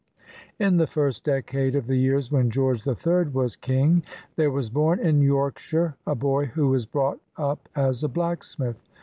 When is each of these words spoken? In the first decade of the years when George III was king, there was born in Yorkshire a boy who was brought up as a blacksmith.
In 0.57 0.77
the 0.77 0.87
first 0.87 1.23
decade 1.23 1.75
of 1.75 1.85
the 1.85 1.95
years 1.95 2.31
when 2.31 2.49
George 2.49 2.87
III 2.87 3.25
was 3.33 3.55
king, 3.55 4.01
there 4.35 4.49
was 4.49 4.71
born 4.71 4.99
in 4.99 5.21
Yorkshire 5.21 5.95
a 6.07 6.15
boy 6.15 6.45
who 6.47 6.69
was 6.69 6.87
brought 6.87 7.19
up 7.37 7.69
as 7.75 8.03
a 8.03 8.09
blacksmith. 8.09 8.89